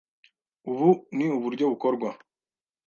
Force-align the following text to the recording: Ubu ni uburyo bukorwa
Ubu 0.69 0.89
ni 1.15 1.25
uburyo 1.37 1.63
bukorwa 1.71 2.09